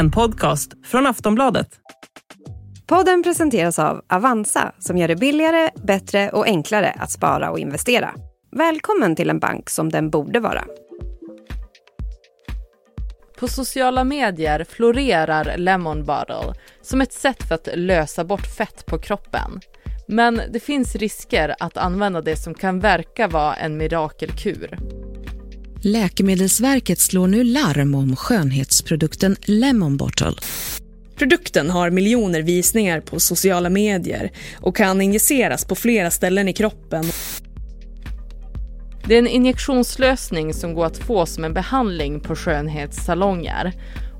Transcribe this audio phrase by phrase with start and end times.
[0.00, 1.68] En podcast från Aftonbladet.
[2.86, 8.14] Podden presenteras av Avanza som gör det billigare, bättre och enklare att spara och investera.
[8.56, 10.64] Välkommen till en bank som den borde vara.
[13.38, 18.98] På sociala medier florerar Lemon Bottle som ett sätt för att lösa bort fett på
[18.98, 19.60] kroppen.
[20.08, 24.78] Men det finns risker att använda det som kan verka vara en mirakelkur.
[25.82, 30.32] Läkemedelsverket slår nu larm om skönhetsprodukten Lemon Bottle.
[31.16, 37.04] Produkten har miljoner visningar på sociala medier och kan injiceras på flera ställen i kroppen.
[39.06, 43.72] Det är en injektionslösning som går att få som en behandling på skönhetssalonger.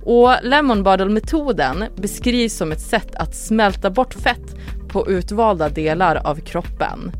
[0.05, 4.57] Och Lemon Bottle-metoden beskrivs som ett sätt att smälta bort fett
[4.89, 7.13] på utvalda delar av kroppen.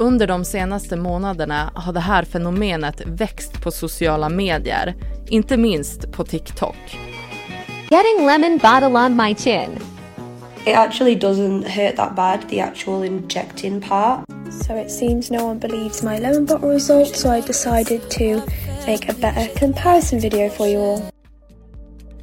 [0.00, 4.94] Under de senaste månaderna har det här fenomenet växt på sociala medier,
[5.28, 6.98] inte minst på TikTok.
[7.90, 9.70] Getting lemon bottle on my chin.
[10.66, 14.20] It actually doesn't hurt that bad, the actual injecting part.
[14.50, 18.24] So it seems no one believes my lemon bottle result, so I decided to
[18.86, 21.02] make a better comparison video for you all.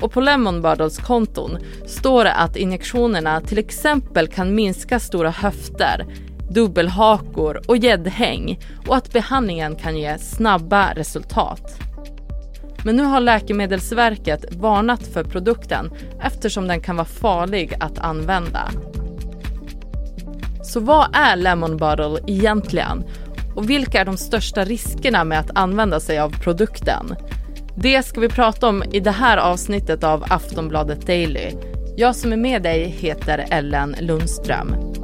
[0.01, 6.05] Och på Lemon Bottles konton står det att injektionerna till exempel kan minska stora höfter,
[6.49, 11.79] dubbelhakor och gäddhäng och att behandlingen kan ge snabba resultat.
[12.85, 18.71] Men nu har Läkemedelsverket varnat för produkten eftersom den kan vara farlig att använda.
[20.63, 23.03] Så vad är Lemon Bottle egentligen?
[23.55, 27.15] Och vilka är de största riskerna med att använda sig av produkten?
[27.77, 31.51] Det ska vi prata om i det här avsnittet av Aftonbladet Daily.
[31.97, 34.94] Jag som är med dig heter Ellen Lundström.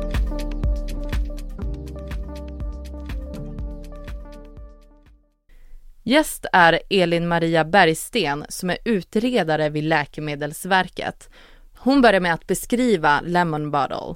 [6.04, 11.30] Gäst är Elin Maria Bergsten som är utredare vid Läkemedelsverket.
[11.78, 14.16] Hon börjar med att beskriva Lemon Bottle.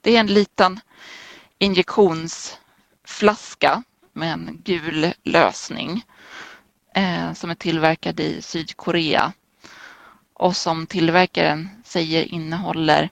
[0.00, 0.80] Det är en liten
[1.58, 3.82] injektionsflaska
[4.12, 6.02] med en gul lösning
[6.94, 9.32] eh, som är tillverkad i Sydkorea
[10.34, 13.10] och som tillverkaren säger innehåller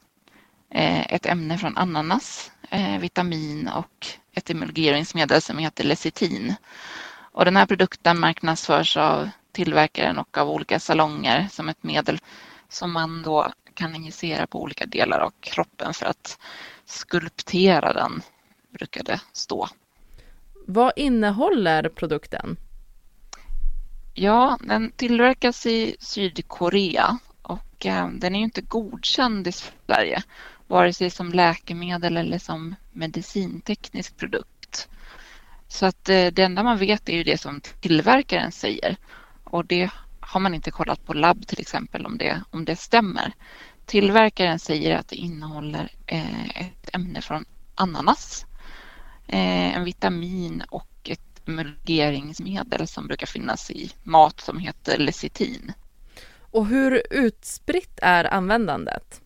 [0.70, 6.54] eh, ett ämne från ananas, eh, vitamin och ett emulgeringsmedel som heter lecitin.
[7.36, 12.18] Och den här produkten marknadsförs av tillverkaren och av olika salonger som ett medel
[12.68, 16.38] som man då kan injicera på olika delar av kroppen för att
[16.84, 18.22] skulptera den,
[18.70, 19.68] brukar det stå.
[20.66, 22.56] Vad innehåller produkten?
[24.14, 30.22] Ja, den tillverkas i Sydkorea och eh, den är ju inte godkänd i Sverige,
[30.66, 34.55] vare sig som läkemedel eller som medicinteknisk produkt.
[35.68, 38.96] Så att eh, det enda man vet är ju det som tillverkaren säger
[39.44, 39.90] och det
[40.20, 43.32] har man inte kollat på labb till exempel om det, om det stämmer.
[43.86, 47.44] Tillverkaren säger att det innehåller eh, ett ämne från
[47.74, 48.46] ananas,
[49.26, 55.72] eh, en vitamin och ett emulgeringsmedel som brukar finnas i mat som heter lecitin.
[56.50, 59.20] Och hur utspritt är användandet?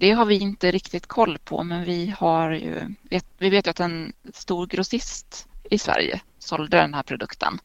[0.00, 3.70] Det har vi inte riktigt koll på, men vi, har ju, vet, vi vet ju
[3.70, 7.58] att en stor grossist i Sverige sålde den här produkten.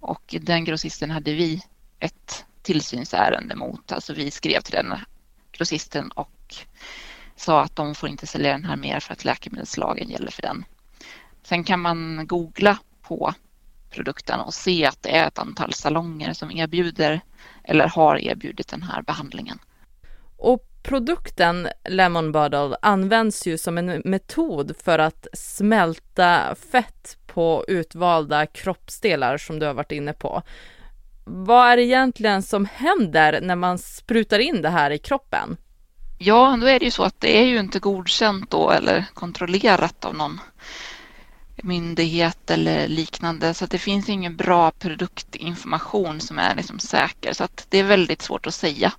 [0.00, 1.62] Och den grossisten hade vi
[1.98, 3.92] ett tillsynsärende mot.
[3.92, 4.94] Alltså vi skrev till den
[5.52, 6.54] grossisten och
[7.36, 10.64] sa att de får inte sälja den här mer för att läkemedelslagen gäller för den.
[11.42, 13.34] Sen kan man googla på
[13.90, 17.20] produkten och se att det är ett antal salonger som erbjuder
[17.64, 19.58] eller har erbjudit den här behandlingen.
[20.36, 28.46] Och produkten Lemon Bottle används ju som en metod för att smälta fett på utvalda
[28.46, 30.42] kroppsdelar som du har varit inne på.
[31.24, 35.56] Vad är det egentligen som händer när man sprutar in det här i kroppen?
[36.18, 40.04] Ja, då är det ju så att det är ju inte godkänt då eller kontrollerat
[40.04, 40.40] av någon
[41.62, 47.44] myndighet eller liknande så att det finns ingen bra produktinformation som är liksom säker så
[47.44, 48.92] att det är väldigt svårt att säga.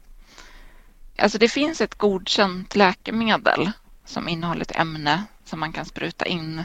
[1.22, 3.72] Alltså det finns ett godkänt läkemedel
[4.06, 6.64] som innehåller ett ämne som man kan spruta in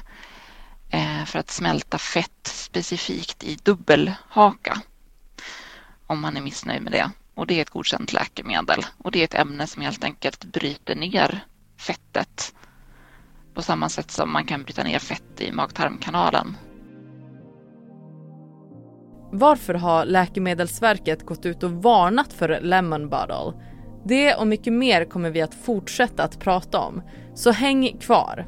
[0.91, 4.81] eh, för att smälta fett specifikt i dubbelhaka
[6.06, 7.11] om man är missnöjd med det.
[7.35, 10.95] Och det är ett godkänt läkemedel och det är ett ämne som helt enkelt bryter
[10.95, 11.45] ner
[11.79, 12.55] fettet
[13.55, 16.57] på samma sätt som man kan bryta ner fett i magtarmkanalen.
[19.33, 23.74] Varför har Läkemedelsverket gått ut och varnat för Lemon Bottle?
[24.05, 27.03] Det och mycket mer kommer vi att fortsätta att prata om,
[27.35, 28.47] så häng kvar.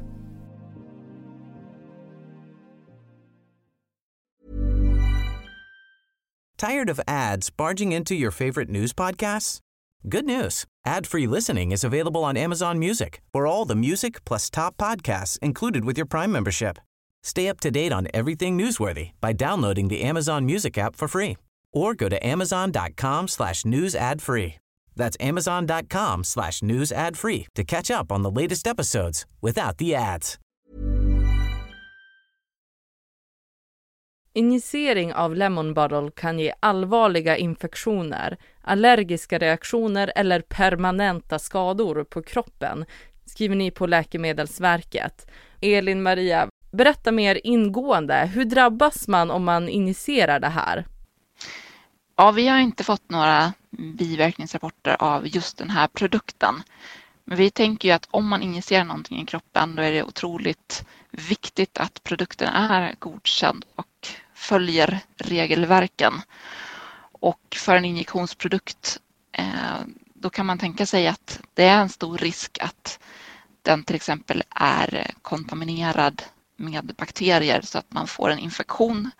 [6.57, 9.59] Tired of ads barging into your favorite news podcasts?
[10.03, 10.65] Good news.
[10.87, 15.85] Ad-free listening is available on Amazon Music for all the music plus top podcasts included
[15.85, 16.79] with your Prime membership.
[17.23, 21.37] Stay up to date on everything newsworthy by downloading the Amazon Music app for free
[21.73, 24.55] or go to amazon.com slash news ad free.
[24.97, 29.95] That's amazon.com slash news ad free to catch up on the latest episodes without the
[29.95, 30.39] ads.
[34.33, 42.85] Injicering av Lemon Bottle kan ge allvarliga infektioner, allergiska reaktioner eller permanenta skador på kroppen,
[43.25, 45.27] skriver ni på Läkemedelsverket.
[45.61, 48.31] Elin Maria, berätta mer ingående.
[48.33, 50.85] Hur drabbas man om man injicerar det här?
[52.19, 56.63] Ja, vi har inte fått några biverkningsrapporter av just den här produkten.
[57.25, 60.85] Men vi tänker ju att om man injicerar någonting i kroppen då är det otroligt
[61.11, 66.13] viktigt att produkten är godkänd och följer regelverken.
[67.11, 68.99] Och för en injektionsprodukt
[69.31, 69.79] eh,
[70.13, 72.99] då kan man tänka sig att det är en stor risk att
[73.61, 76.23] den till exempel är kontaminerad
[76.55, 79.11] med bakterier så att man får en infektion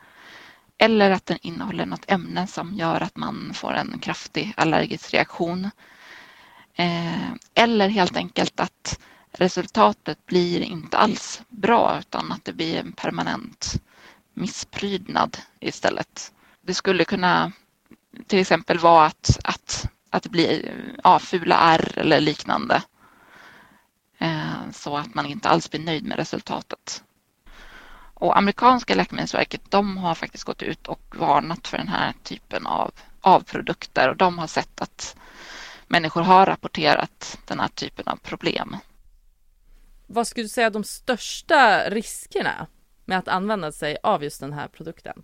[0.77, 5.69] eller att den innehåller något ämne som gör att man får en kraftig allergisk reaktion.
[6.74, 9.00] Eh, eller helt enkelt att
[9.31, 13.81] resultatet blir inte alls bra utan att det blir en permanent
[14.33, 16.31] missprydnad istället.
[16.62, 17.51] Det skulle kunna
[18.27, 20.71] till exempel vara att, att, att det blir
[21.03, 22.83] ja, fula ärr eller liknande.
[24.18, 27.03] Eh, så att man inte alls blir nöjd med resultatet.
[28.19, 32.92] Och amerikanska läkemedelsverket de har faktiskt gått ut och varnat för den här typen av,
[33.22, 35.16] av produkter och de har sett att
[35.88, 38.78] människor har rapporterat den här typen av problem.
[40.08, 42.68] Vad skulle du säga de största riskerna
[43.06, 45.24] med att använda sig av just den här produkten?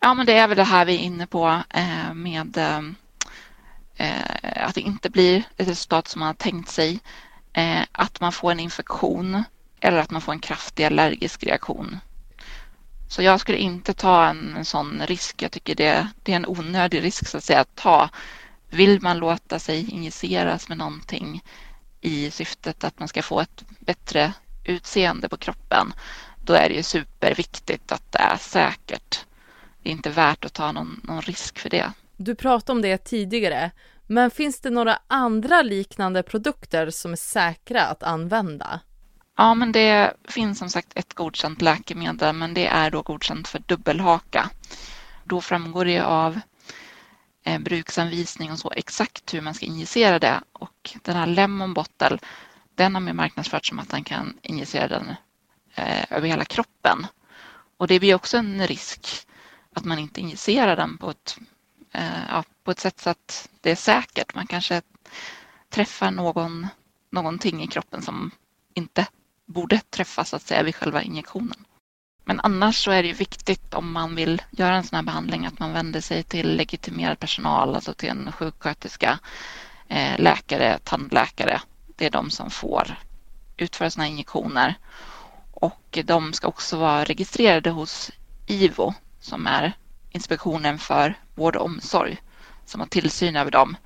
[0.00, 2.56] Ja, men det är väl det här vi är inne på eh, med
[3.96, 7.00] eh, att det inte blir ett resultat som man har tänkt sig.
[7.52, 9.42] Eh, att man får en infektion
[9.80, 11.98] eller att man får en kraftig allergisk reaktion.
[13.14, 15.42] Så jag skulle inte ta en, en sån risk.
[15.42, 18.08] Jag tycker det, det, är en onödig risk så att säga att ta.
[18.70, 21.44] Vill man låta sig injiceras med någonting
[22.00, 24.32] i syftet att man ska få ett bättre
[24.64, 25.92] utseende på kroppen,
[26.44, 29.24] då är det ju superviktigt att det är säkert.
[29.82, 31.92] Det är inte värt att ta någon, någon risk för det.
[32.16, 33.70] Du pratade om det tidigare,
[34.06, 38.80] men finns det några andra liknande produkter som är säkra att använda?
[39.36, 43.58] Ja, men det finns som sagt ett godkänt läkemedel, men det är då godkänt för
[43.58, 44.50] dubbelhaka.
[45.24, 46.40] Då framgår det av
[47.44, 50.40] eh, bruksanvisning och så exakt hur man ska injicera det.
[50.52, 52.18] Och den här Lemon Bottle,
[52.74, 55.14] den har man marknadsfört som att man kan injicera den
[55.74, 57.06] eh, över hela kroppen.
[57.76, 59.26] Och det blir också en risk
[59.74, 61.38] att man inte injicerar den på ett,
[61.92, 64.34] eh, ja, på ett sätt så att det är säkert.
[64.34, 64.82] Man kanske
[65.68, 66.66] träffar någon,
[67.10, 68.30] någonting i kroppen som
[68.74, 69.06] inte
[69.46, 71.64] borde träffas så att säga vid själva injektionen.
[72.24, 75.46] Men annars så är det ju viktigt om man vill göra en sån här behandling
[75.46, 79.18] att man vänder sig till legitimerad personal, alltså till en sjuksköterska,
[79.88, 81.60] eh, läkare, tandläkare.
[81.96, 82.98] Det är de som får
[83.56, 84.74] utföra såna här injektioner.
[85.52, 88.10] Och de ska också vara registrerade hos
[88.46, 89.72] IVO som är
[90.14, 92.22] Inspektionen för vård och omsorg
[92.64, 93.76] som har tillsyn över dem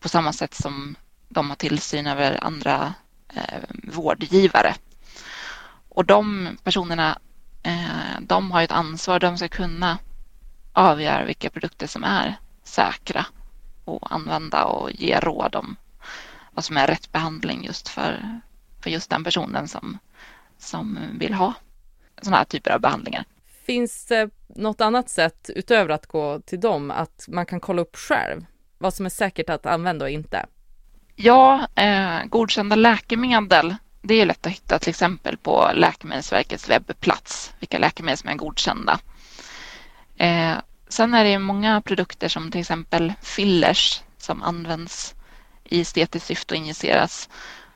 [0.00, 0.96] på samma sätt som
[1.28, 2.94] de har tillsyn över andra
[3.34, 3.62] eh,
[3.92, 4.74] vårdgivare.
[5.94, 7.18] Och de personerna,
[7.62, 9.20] eh, de har ett ansvar.
[9.20, 9.98] De ska kunna
[10.72, 13.26] avgöra vilka produkter som är säkra
[13.84, 15.76] att använda och ge råd om
[16.50, 18.40] vad som är rätt behandling just för,
[18.82, 19.98] för just den personen som,
[20.58, 21.54] som vill ha
[22.22, 23.24] sådana här typer av behandlingar.
[23.66, 27.96] Finns det något annat sätt utöver att gå till dem, att man kan kolla upp
[27.96, 28.46] själv
[28.78, 30.46] vad som är säkert att använda och inte?
[31.16, 37.78] Ja, eh, godkända läkemedel det är lätt att hitta till exempel på Läkemedelsverkets webbplats, vilka
[37.78, 38.98] läkemedel som är godkända.
[40.16, 40.54] Eh,
[40.88, 45.14] sen är det många produkter som till exempel fillers som används
[45.64, 47.28] i estetiskt syfte och injiceras.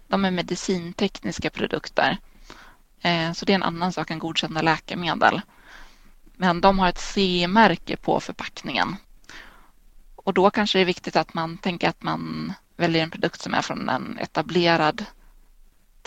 [0.08, 2.18] De är medicintekniska produkter.
[3.00, 5.40] Eh, så det är en annan sak än godkända läkemedel.
[6.36, 8.96] Men de har ett CE-märke på förpackningen.
[10.16, 13.54] Och då kanske det är viktigt att man tänker att man väljer en produkt som
[13.54, 15.04] är från en etablerad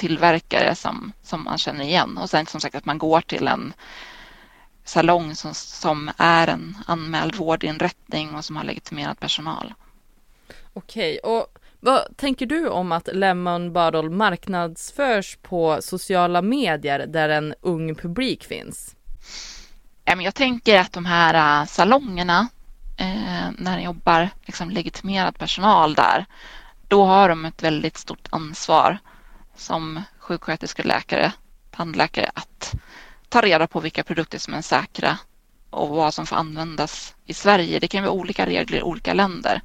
[0.01, 2.17] tillverkare som, som man känner igen.
[2.17, 3.74] Och sen som sagt att man går till en
[4.84, 9.74] salong som, som är en anmäld vårdinrättning och som har legitimerad personal.
[10.74, 17.53] Okej, och vad tänker du om att Lemon Bottle marknadsförs på sociala medier där en
[17.62, 18.96] ung publik finns?
[20.03, 22.48] Jag tänker att de här äh, salongerna
[22.98, 26.25] eh, när det jobbar liksom legitimerad personal där,
[26.88, 29.00] då har de ett väldigt stort ansvar
[29.55, 31.34] som sjuksköterskor, läkare,
[31.72, 32.74] tandläkare att
[33.29, 35.17] ta reda på vilka produkter som är säkra
[35.70, 37.79] och vad som får användas i Sverige.
[37.79, 39.62] Det kan vara olika regler i olika länder.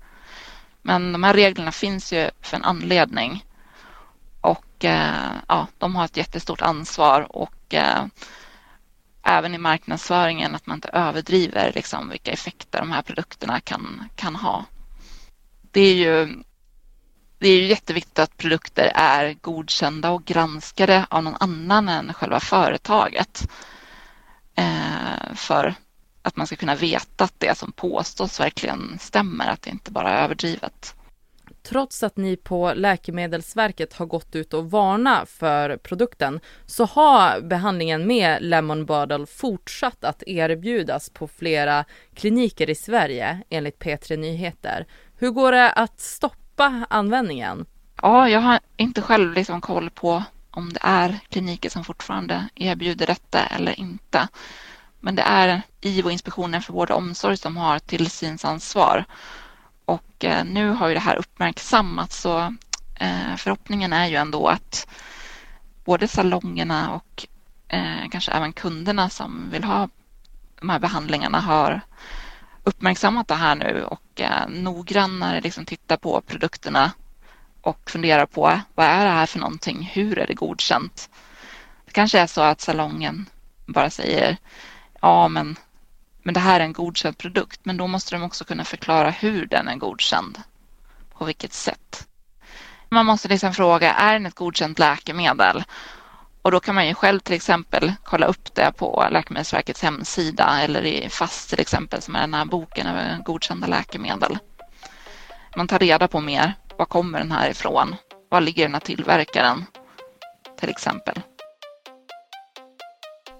[0.83, 3.45] Men de här reglerna finns ju för en anledning.
[4.41, 8.05] Och eh, ja, de har ett jättestort ansvar och eh,
[9.23, 14.37] även i marknadsföringen att man inte överdriver liksom, vilka effekter de här produkterna kan, kan
[14.37, 14.65] ha.
[15.71, 16.43] Det är ju
[17.39, 22.41] det är ju jätteviktigt att produkter är godkända och granskade av någon annan än själva
[22.41, 23.49] företaget.
[24.55, 25.75] Eh, för
[26.23, 30.11] att man ska kunna veta att det som påstås verkligen stämmer, att det inte bara
[30.11, 30.95] är överdrivet.
[31.63, 38.07] Trots att ni på Läkemedelsverket har gått ut och varnat för produkten så har behandlingen
[38.07, 44.87] med Lemon Bottle fortsatt att erbjudas på flera kliniker i Sverige enligt P3 Nyheter.
[45.19, 46.46] Hur går det att stoppa
[46.89, 47.67] användningen?
[48.03, 53.07] Ja, jag har inte själv liksom koll på om det är kliniker som fortfarande erbjuder
[53.07, 54.29] detta eller inte.
[55.01, 59.05] Men det är IVO, Inspektionen för vård och omsorg, som har tillsynsansvar.
[59.85, 62.39] Och eh, nu har ju det här uppmärksammats så
[62.95, 64.89] eh, förhoppningen är ju ändå att
[65.85, 67.27] både salongerna och
[67.69, 69.89] eh, kanske även kunderna som vill ha
[70.61, 71.81] de här behandlingarna har
[72.63, 74.01] uppmärksammat det här nu och
[74.49, 76.93] noggrannare liksom tittar på produkterna
[77.61, 79.91] och funderar på vad är det här för någonting?
[79.93, 81.11] Hur är det godkänt?
[81.87, 83.29] Det kanske är så att salongen
[83.67, 84.37] bara säger
[85.01, 85.57] ja, men,
[86.23, 87.61] men det här är en godkänd produkt.
[87.63, 90.43] Men då måste de också kunna förklara hur den är godkänd.
[91.19, 92.07] På vilket sätt.
[92.89, 95.65] Man måste liksom fråga, är den ett godkänt läkemedel?
[96.47, 100.83] Och då kan man ju själv till exempel kolla upp det på Läkemedelsverkets hemsida eller
[100.83, 104.39] i FASS till exempel som är den här boken över godkända läkemedel.
[105.57, 106.53] Man tar reda på mer.
[106.77, 107.97] Var kommer den här ifrån?
[108.31, 109.67] Var ligger den här tillverkaren?
[110.61, 111.21] Till exempel.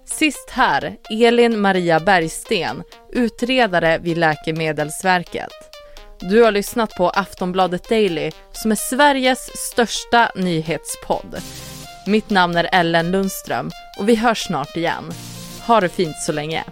[0.05, 2.83] Sist här, Elin Maria Bergsten,
[3.13, 5.53] utredare vid Läkemedelsverket.
[6.19, 11.35] Du har lyssnat på Aftonbladet Daily som är Sveriges största nyhetspodd.
[12.07, 15.03] Mitt namn är Ellen Lundström och vi hörs snart igen.
[15.67, 16.63] Ha det fint så länge.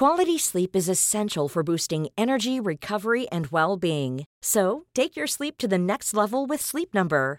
[0.00, 4.24] Quality sleep is essential for boosting energy, recovery and well-being.
[4.42, 7.38] So, take your sleep to the next level with Sleep Number.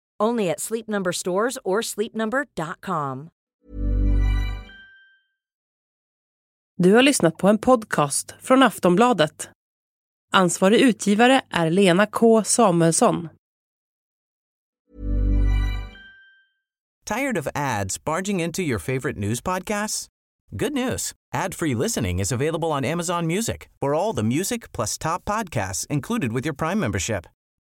[0.21, 3.29] Only at Sleep Number stores or sleepnumber.com.
[6.77, 9.49] Du har lyssnat på en podcast från Aftonbladet.
[10.33, 13.29] Ansvarig utgivare är Lena K Samuelsson.
[17.05, 20.07] Tired of ads barging into your favorite news podcasts?
[20.51, 21.11] Good news.
[21.33, 23.69] Ad-free listening is available on Amazon Music.
[23.81, 27.25] For all the music plus top podcasts included with your Prime membership.